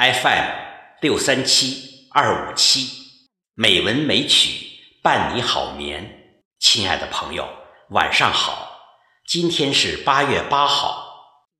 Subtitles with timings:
[0.00, 0.44] FM
[1.02, 2.88] 六三七二五七，
[3.52, 4.66] 美文美曲
[5.02, 6.38] 伴你好眠。
[6.58, 7.46] 亲爱的朋友，
[7.90, 8.80] 晚上好！
[9.28, 11.04] 今天是八月八号，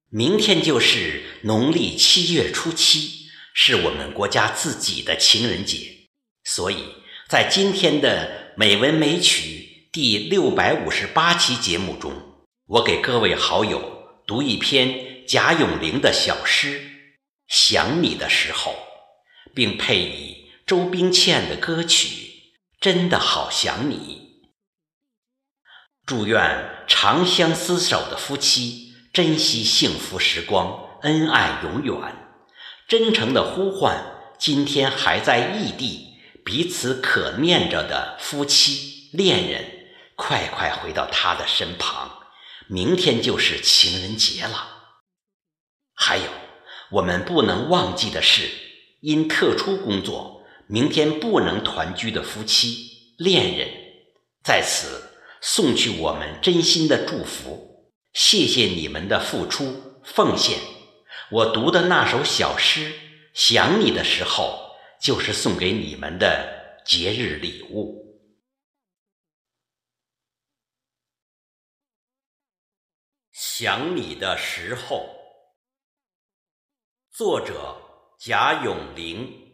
[0.09, 6.09] 明天就是农历七月初七，是我们国家自己的情人节。
[6.43, 6.79] 所以
[7.29, 12.15] 在今天的美文美曲第六百五十八期节目中，
[12.67, 16.81] 我给各位好友读一篇贾永玲的小诗
[17.51, 18.73] 《想你的时候》。
[19.53, 22.07] 并配以周冰倩的歌曲
[22.81, 24.43] 《真的好想你》，
[26.07, 31.97] 祝愿长相厮守的夫妻珍惜幸福时光，恩爱永远。
[32.87, 34.05] 真诚的呼唤，
[34.39, 42.23] 今天还在异地、彼此可念着的夫妻恋人，快快回到他的身旁。
[42.69, 45.01] 明天就是情人节了。
[45.93, 46.31] 还有，
[46.91, 48.51] 我们不能忘记的是。
[49.01, 53.69] 因特殊工作，明天不能团聚的夫妻、恋人，
[54.45, 57.95] 在此送去我们真心的祝福。
[58.13, 60.59] 谢谢你们的付出奉献。
[61.31, 62.93] 我读的那首小诗
[63.33, 68.21] 《想你的时候》，就是送给你们的节日礼物。
[73.33, 75.20] 想你的时候，
[77.21, 77.77] 作者。
[78.17, 79.50] 贾永玲。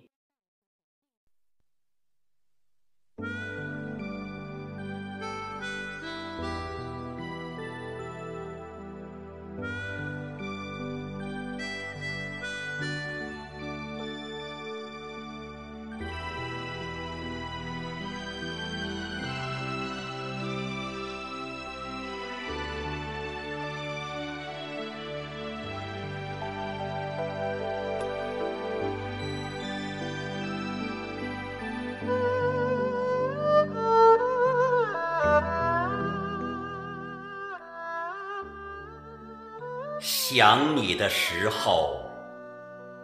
[40.37, 41.99] 想你的时候，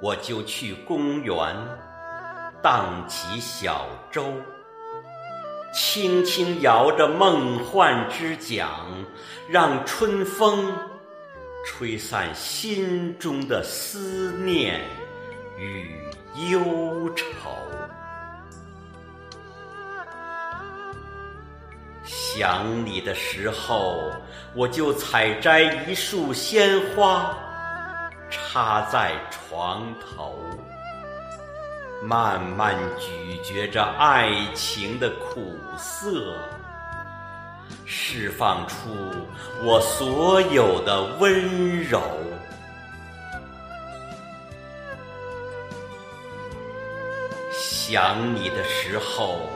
[0.03, 1.35] 我就去公园
[2.63, 4.35] 荡起小舟，
[5.73, 8.69] 轻轻摇着梦幻之桨，
[9.49, 10.77] 让春风
[11.65, 14.83] 吹散心中的思念
[15.57, 16.05] 与
[16.51, 17.25] 忧愁。
[22.35, 24.11] 想你的时候，
[24.55, 27.37] 我就采摘一束鲜花，
[28.31, 30.35] 插在床头，
[32.03, 36.35] 慢慢咀嚼着爱情的苦涩，
[37.85, 38.77] 释放出
[39.63, 42.01] 我所有的温柔。
[47.53, 49.51] 想你的时候。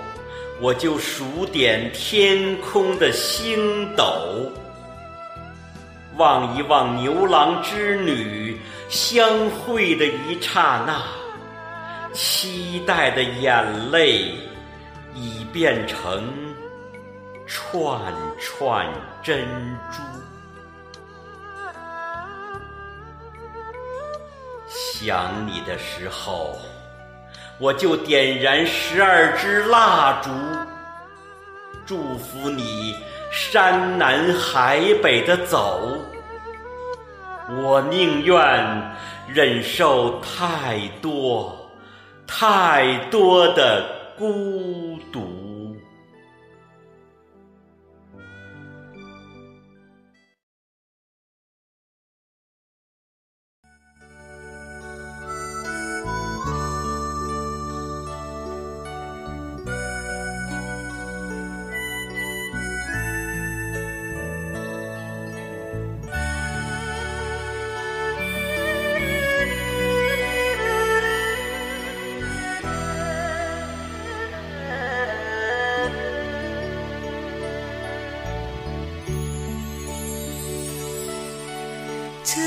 [0.59, 4.51] 我就数点天空的星斗，
[6.17, 8.59] 望一望牛郎织女
[8.89, 11.03] 相会的一刹那，
[12.15, 14.33] 期待的眼泪
[15.15, 16.27] 已变成
[17.47, 18.01] 串
[18.41, 18.87] 串
[19.23, 19.47] 珍
[19.93, 20.01] 珠。
[24.67, 26.59] 想你的时候。
[27.59, 30.31] 我就点燃十二支蜡烛，
[31.87, 32.95] 祝福你
[33.33, 35.97] 山南海北的走。
[37.63, 38.37] 我宁愿
[39.27, 41.71] 忍受太多
[42.27, 43.87] 太多的
[44.19, 45.26] 孤独。
[82.37, 82.45] 真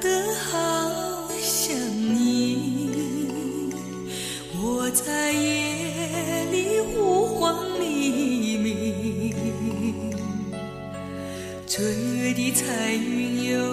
[0.00, 1.74] 的好想
[2.14, 3.72] 你，
[4.60, 9.34] 我在夜里呼唤黎明，
[11.66, 13.64] 追月的彩云哟，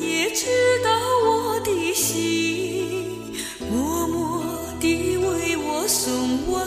[0.00, 0.46] 也知
[0.82, 0.90] 道
[1.26, 3.34] 我的心，
[3.70, 4.42] 默默
[4.80, 6.10] 地为我送
[6.50, 6.66] 温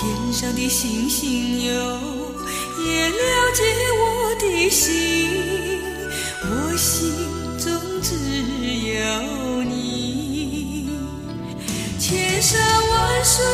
[0.00, 1.72] 天上的星星哟
[2.82, 3.62] 也了解
[4.00, 5.78] 我的心
[6.42, 7.12] 我心
[7.58, 7.70] 中
[8.00, 8.16] 只
[8.94, 10.88] 有你。
[11.98, 12.58] 千山
[12.88, 13.44] 万水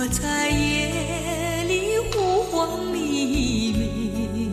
[0.00, 4.48] 我在夜里呼唤黎明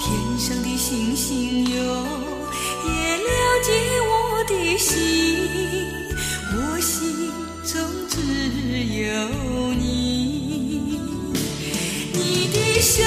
[0.00, 1.76] 天上的星星哟
[2.84, 3.30] 也了
[3.62, 3.70] 解
[4.02, 4.88] 我的心
[6.50, 7.30] 我心
[7.62, 8.18] 中只
[8.98, 9.08] 有
[9.74, 10.98] 你。
[12.12, 13.04] 你的笑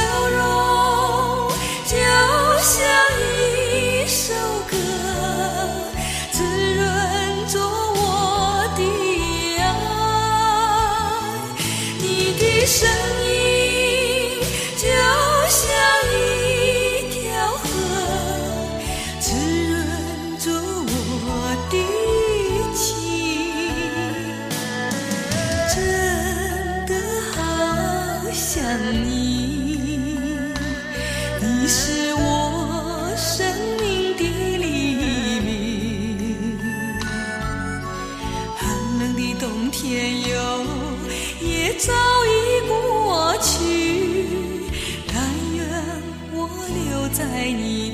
[47.39, 47.88] 爱你。